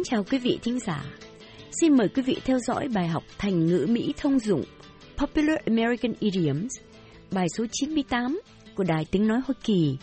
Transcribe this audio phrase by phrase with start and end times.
[0.00, 1.04] Kính chào quý vị thính giả.
[1.80, 4.64] Xin mời quý vị theo dõi bài học thành ngữ Mỹ thông dụng
[5.16, 6.72] Popular American Idioms,
[7.32, 8.40] bài số 98
[8.76, 9.98] của Đài Tiếng Nói Hoa Kỳ,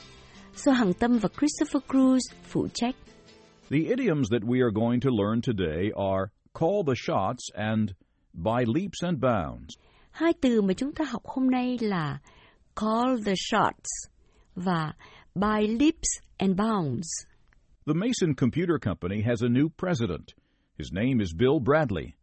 [0.55, 2.95] do Hằng Tâm và Christopher Cruz phụ trách.
[3.69, 6.25] The idioms that we are going to learn today are
[6.59, 7.89] call the shots and
[8.33, 9.73] by leaps and bounds.
[10.11, 12.19] Hai từ mà chúng ta học hôm nay là
[12.75, 13.89] call the shots
[14.55, 14.93] và
[15.35, 17.07] by leaps and bounds.
[17.87, 20.33] The Mason Computer Company has a new president.
[20.77, 22.17] His name is Bill Bradley.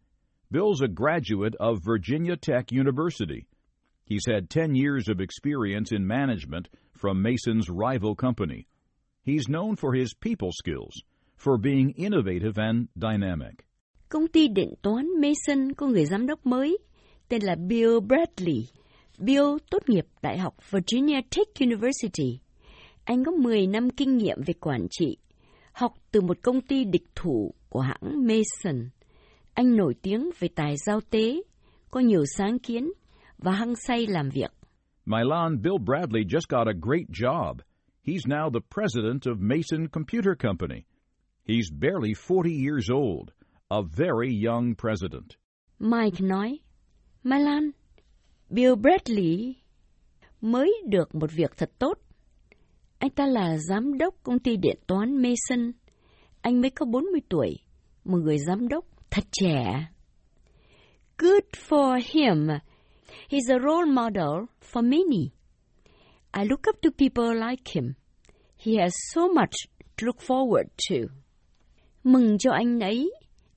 [0.51, 3.47] Bill's a graduate of Virginia Tech University.
[4.05, 8.67] He's had 10 years of experience in management from Mason's rival company.
[9.23, 10.93] He's known for his people skills,
[11.39, 13.65] for being innovative and dynamic.
[14.11, 16.79] Công ty điện toán Mason có người giám đốc mới,
[17.29, 18.69] tên là Bill Bradley.
[19.19, 22.41] Bill tốt nghiệp Đại học Virginia Tech University.
[23.05, 25.17] Anh có 10 năm kinh nghiệm về quản trị,
[25.75, 28.89] học từ một công ty địch thủ của hãng Mason.
[29.55, 31.43] Anh nổi tiếng về tài giao tế,
[31.91, 32.93] có nhiều sáng kiến
[33.39, 34.51] và hăng say làm việc.
[35.07, 37.57] Milan Bill Bradley just got a great job.
[38.07, 40.81] He's now the president of Mason Computer Company.
[41.49, 43.31] He's barely 40 years old,
[43.69, 45.37] a very young president.
[45.79, 46.59] Mike nói,
[47.25, 47.71] Milan,
[48.51, 49.55] Bill Bradley
[50.41, 52.04] mới được một việc thật tốt.
[53.05, 55.73] Anh ta là giám đốc công ty điện toán Mason.
[56.41, 57.59] Anh mới có 40 tuổi,
[58.05, 59.87] một người giám đốc thật trẻ.
[61.19, 62.49] Good for him.
[63.31, 65.31] He's a role model for many.
[66.33, 67.93] I look up to people like him.
[68.59, 70.97] He has so much to look forward to.
[72.05, 73.13] Mừng cho anh ấy.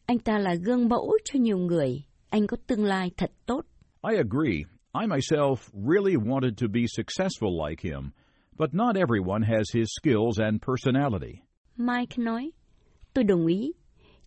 [0.06, 2.04] Anh ta là gương mẫu cho nhiều người.
[2.30, 3.62] Anh có tương lai thật tốt.
[4.10, 4.64] I agree.
[5.02, 8.12] I myself really wanted to be successful like him,
[8.58, 11.42] but not everyone has his skills and personality.
[11.78, 12.52] Mike nói,
[13.14, 13.72] tôi đồng ý.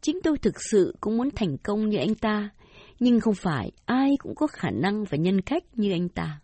[0.00, 2.50] Chính tôi thực sự cũng muốn thành công như anh ta,
[3.00, 6.40] nhưng không phải ai cũng có khả năng và nhân cách như anh ta.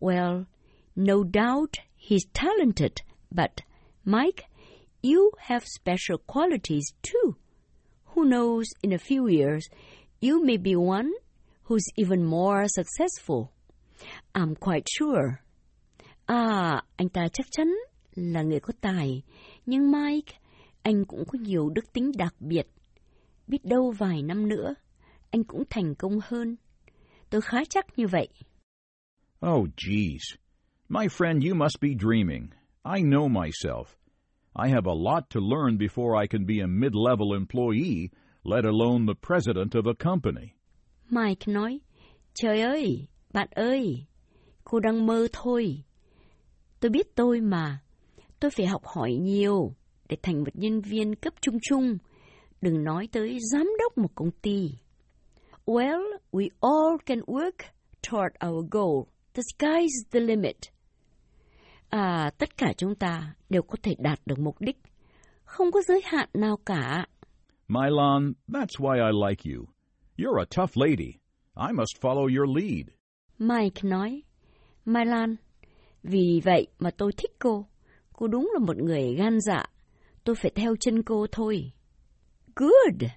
[0.00, 0.44] Well,
[0.96, 1.70] no doubt
[2.08, 2.92] he's talented,
[3.30, 3.50] but
[4.04, 4.46] Mike,
[5.02, 7.32] you have special qualities too.
[8.14, 9.68] Who knows, in a few years,
[10.20, 11.10] you may be one
[11.68, 13.50] who's even more successful.
[14.34, 15.40] I'm quite sure.
[16.26, 17.74] À, anh ta chắc chắn
[18.14, 19.22] là người có tài,
[19.66, 20.38] nhưng Mike,
[20.82, 22.66] anh cũng có nhiều đức tính đặc biệt.
[23.46, 24.74] Biết đâu vài năm nữa,
[25.30, 26.56] anh cũng thành công hơn.
[27.30, 28.28] Tôi khá chắc như vậy.
[29.46, 30.36] Oh, geez.
[30.88, 32.48] My friend, you must be dreaming.
[32.84, 33.84] I know myself.
[34.64, 38.08] I have a lot to learn before I can be a mid-level employee,
[38.44, 40.52] let alone the president of a company.
[41.10, 41.80] Mike nói,
[42.34, 44.06] trời ơi, bạn ơi,
[44.64, 45.82] cô đang mơ thôi.
[46.80, 47.78] Tôi biết tôi mà,
[48.40, 49.72] tôi phải học hỏi nhiều
[50.08, 51.98] để thành một nhân viên cấp trung trung,
[52.60, 54.70] đừng nói tới giám đốc một công ty.
[55.66, 57.58] Well, we all can work
[58.02, 59.02] toward our goal.
[59.34, 60.56] The sky's the limit.
[61.88, 64.76] À, tất cả chúng ta đều có thể đạt được mục đích.
[65.44, 67.06] Không có giới hạn nào cả.
[67.68, 69.66] Milan, that's why I like you.
[70.18, 71.12] You're a tough lady.
[71.56, 72.86] I must follow your lead.
[73.38, 74.22] Mike nói,
[74.84, 75.36] Mai Lan,
[76.06, 77.66] vì vậy mà tôi thích cô.
[78.12, 79.66] Cô đúng là một người gan dạ.
[80.24, 81.72] Tôi phải theo chân cô thôi.
[82.56, 83.10] Good.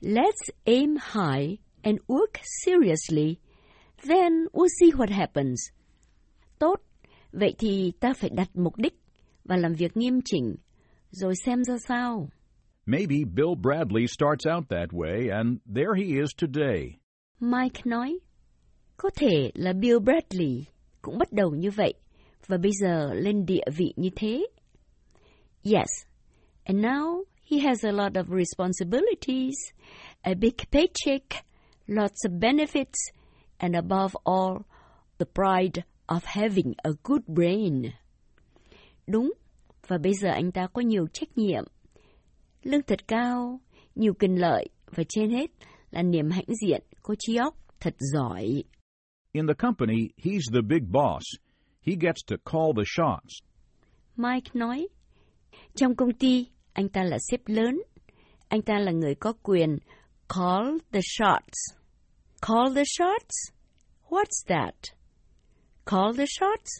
[0.00, 2.32] Let's aim high and work
[2.64, 3.36] seriously.
[4.08, 5.60] Then we'll see what happens.
[6.58, 6.76] Tốt.
[7.32, 8.94] Vậy thì ta phải đặt mục đích
[9.44, 10.56] và làm việc nghiêm chỉnh,
[11.10, 12.28] rồi xem ra sao.
[12.86, 16.96] Maybe Bill Bradley starts out that way, and there he is today.
[17.40, 18.18] Mike nói,
[18.96, 20.64] có thể là Bill Bradley
[21.02, 21.94] cũng bắt đầu như vậy,
[22.46, 24.46] và bây giờ lên địa vị như thế.
[25.64, 25.88] Yes,
[26.64, 29.54] and now he has a lot of responsibilities,
[30.22, 31.44] a big paycheck,
[31.86, 33.12] lots of benefits,
[33.58, 34.56] and above all,
[35.18, 37.82] the pride of having a good brain.
[39.06, 39.32] Đúng,
[39.86, 41.64] và bây giờ anh ta có nhiều trách nhiệm,
[42.62, 43.60] lương thật cao,
[43.94, 45.50] nhiều quyền lợi, và trên hết
[45.90, 48.62] là niềm hãnh diện có trí óc thật giỏi.
[49.32, 51.24] In the company, he's the big boss.
[51.86, 53.40] He gets to call the shots.
[54.16, 54.88] Mike nói,
[55.74, 57.82] trong công ty, anh ta là sếp lớn.
[58.48, 59.78] Anh ta là người có quyền
[60.28, 61.58] call the shots.
[62.40, 63.34] Call the shots?
[64.08, 64.74] What's that?
[65.84, 66.70] Call the shots?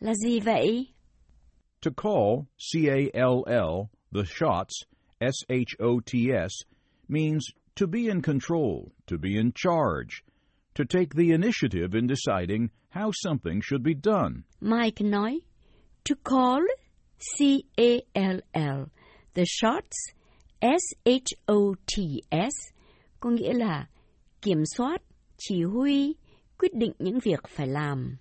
[0.00, 0.86] Là gì vậy?
[1.80, 4.84] To call, C-A-L-L, the shots,
[5.20, 6.52] S-H-O-T-S,
[7.08, 7.42] means
[7.74, 10.22] to be in control, to be in charge,
[10.74, 14.44] to take the initiative in deciding how something should be done.
[14.60, 15.40] Mike nói,
[16.04, 16.60] to call,
[17.18, 18.90] C-A-L-L,
[19.34, 19.96] the shots,
[20.60, 22.52] S-H-O-T-S
[23.20, 23.86] có nghĩa là
[24.42, 25.02] kiểm soát,
[25.38, 26.14] chỉ huy,
[26.58, 28.16] quyết định những việc phải làm.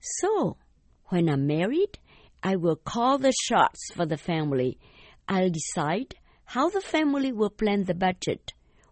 [0.00, 0.28] So,
[1.08, 1.90] when I'm married,
[2.42, 4.72] I will call the shots for the family.
[5.26, 8.40] I'll decide how the family will plan the budget,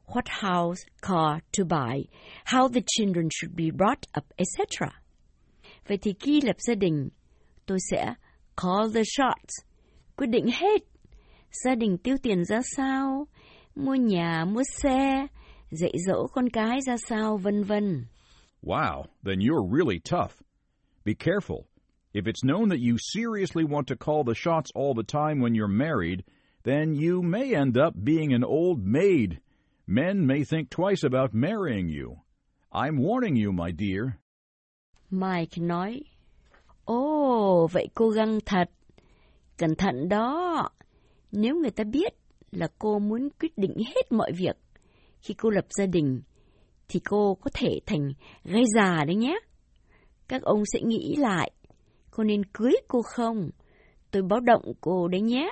[0.09, 2.05] what house, car to buy,
[2.45, 4.93] how the children should be brought up, etc.
[5.87, 7.09] Vậy thì khi lập gia đình,
[7.67, 8.15] tôi sẽ
[8.57, 9.55] call the shots,
[10.17, 10.83] quyết định hết.
[11.65, 13.29] Gia đình tiêu tiền ra sao,
[13.75, 15.27] mua nhà, mua xe,
[15.71, 18.07] dạy dỗ con cái ra sao, vân vân.
[18.63, 20.33] Wow, then you're really tough.
[21.05, 21.67] Be careful.
[22.13, 25.55] If it's known that you seriously want to call the shots all the time when
[25.55, 26.25] you're married,
[26.65, 29.41] then you may end up being an old maid.
[29.91, 32.19] Men may think twice about marrying you.
[32.71, 34.19] I'm warning you, my dear.
[35.11, 36.03] Mike nói,
[36.85, 38.71] Ồ, oh, vậy cô găng thật.
[39.57, 40.69] Cẩn thận đó.
[41.33, 42.15] Nếu người ta biết
[42.51, 44.57] là cô muốn quyết định hết mọi việc
[45.21, 46.23] khi cô lập gia đình,
[46.89, 48.13] thì cô có thể thành
[48.45, 49.39] gây già đấy nhé.
[50.29, 51.51] Các ông sẽ nghĩ lại,
[52.11, 53.51] cô nên cưới cô không?
[54.11, 55.51] Tôi báo động cô đấy nhé.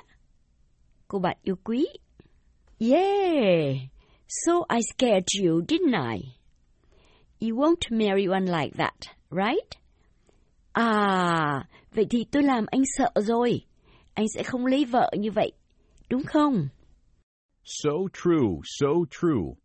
[1.07, 1.87] Cô bạn yêu quý.
[2.79, 3.77] Yeah,
[4.27, 6.35] so I scared you, didn't I?
[7.39, 9.77] You won't marry one like that, right?
[10.73, 11.63] À,
[11.93, 13.61] vậy thì tôi làm anh sợ rồi.
[14.13, 15.51] Anh sẽ không lấy vợ như vậy,
[16.09, 16.67] đúng không?
[17.63, 19.55] So true, so true.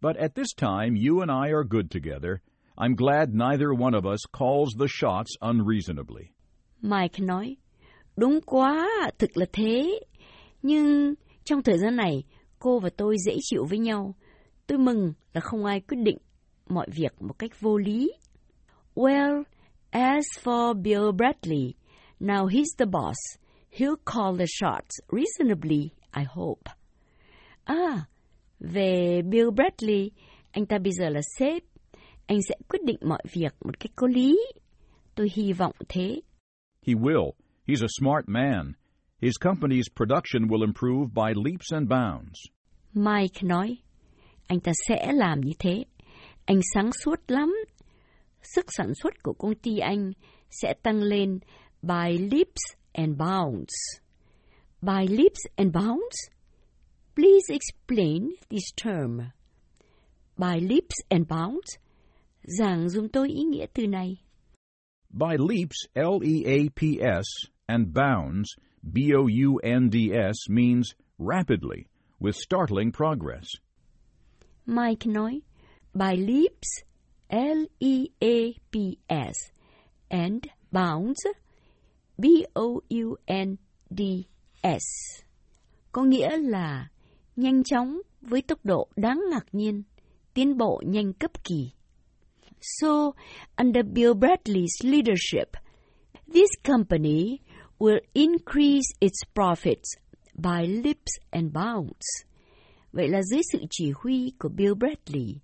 [0.00, 2.40] But at this time, you and I are good together.
[2.76, 6.30] I'm glad neither one of us calls the shots unreasonably.
[6.82, 7.56] Mike nói,
[8.16, 8.88] đúng quá,
[9.18, 10.00] thực là thế.
[10.62, 11.14] Nhưng
[11.44, 12.24] trong thời gian này,
[12.64, 14.14] cô và tôi dễ chịu với nhau.
[14.66, 16.18] Tôi mừng là không ai quyết định
[16.66, 18.12] mọi việc một cách vô lý.
[18.94, 19.42] Well,
[19.90, 21.74] as for Bill Bradley,
[22.20, 23.18] now he's the boss.
[23.70, 26.70] He'll call the shots reasonably, I hope.
[27.64, 28.06] À,
[28.60, 30.10] về Bill Bradley,
[30.50, 31.62] anh ta bây giờ là sếp.
[32.26, 34.38] Anh sẽ quyết định mọi việc một cách có lý.
[35.14, 36.20] Tôi hy vọng thế.
[36.86, 37.32] He will.
[37.66, 38.72] He's a smart man.
[39.24, 42.38] His company's production will improve by leaps and bounds.
[42.92, 43.76] Mike nói,
[44.48, 45.84] anh ta sẽ làm như thế.
[46.44, 47.54] Anh sáng suốt lắm.
[48.42, 50.12] Sức sản xuất của công ty anh
[50.50, 51.38] sẽ tăng lên
[51.82, 52.62] by leaps
[52.92, 53.74] and bounds.
[54.82, 56.16] By leaps and bounds?
[57.14, 59.18] Please explain this term.
[60.36, 61.76] By leaps and bounds?
[62.42, 64.16] Giảng dùm tôi ý nghĩa từ này.
[65.10, 68.56] By leaps, L-E-A-P-S, and bounds,
[68.92, 71.86] B-O-U-N-D-S, means rapidly,
[72.20, 73.46] with startling progress.
[74.66, 75.42] Mike nói,
[75.94, 76.82] by leaps,
[77.30, 77.76] L-E-A-P-S,
[80.10, 81.20] and bounds,
[82.18, 82.84] B-O-U-N-D-S.
[85.92, 86.88] Có nghĩa là
[87.36, 89.82] nhanh chóng với tốc độ đáng ngạc nhiên,
[90.34, 91.70] tiến bộ nhanh cấp kỳ.
[92.60, 93.12] So,
[93.56, 95.50] under Bill Bradley's leadership,
[96.34, 97.38] this company
[97.84, 99.88] will increase its profits
[100.34, 102.06] by leaps and bounds.
[102.92, 105.40] Vậy là dưới sự chỉ huy của Bill Bradley,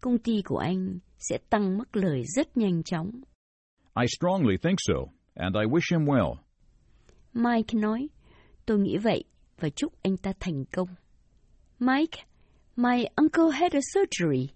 [0.00, 3.10] công ty của anh sẽ tăng mức lời rất nhanh chóng.
[4.00, 4.94] I strongly think so,
[5.34, 6.34] and I wish him well.
[7.32, 8.08] Mike nói,
[8.66, 9.24] tôi nghĩ vậy
[9.60, 10.88] và chúc anh ta thành công.
[11.78, 12.24] Mike,
[12.76, 14.48] my uncle had a surgery.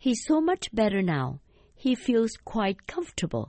[0.00, 1.38] He's so much better now.
[1.76, 3.44] He feels quite comfortable.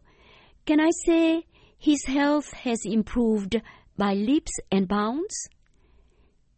[0.65, 1.41] Can I say
[1.85, 3.55] his health has improved
[3.97, 5.35] by leaps and bounds?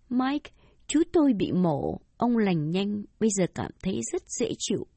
[0.09, 0.51] Mike,
[0.87, 4.87] chú tôi bị mổ, ông lành nhanh, bây giờ cảm thấy rất dễ chịu.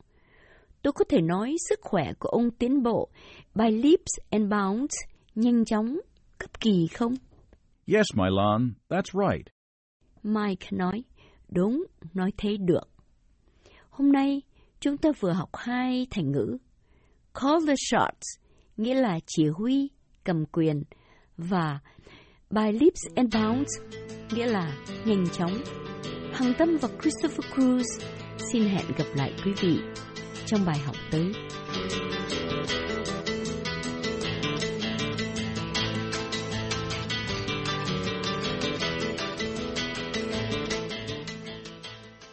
[0.83, 3.09] Tôi có thể nói sức khỏe của ông tiến bộ
[3.55, 4.95] by leaps and bounds,
[5.35, 6.01] nhanh chóng,
[6.39, 7.15] cấp kỳ không?
[7.87, 9.47] Yes, my Lan, that's right.
[10.23, 11.05] Mike nói,
[11.49, 11.85] đúng,
[12.15, 12.89] nói thế được.
[13.91, 14.43] Hôm nay,
[14.81, 16.57] chúng ta vừa học hai thành ngữ.
[17.35, 18.27] Call the shots,
[18.77, 19.91] nghĩa là chỉ huy,
[20.25, 20.83] cầm quyền,
[21.37, 21.79] và
[22.51, 23.71] by leaps and bounds,
[24.31, 24.73] nghĩa là
[25.05, 25.63] nhanh chóng.
[26.33, 28.01] Hằng Tâm và Christopher Cruz
[28.53, 29.79] xin hẹn gặp lại quý vị
[30.47, 31.33] trong bài học tới.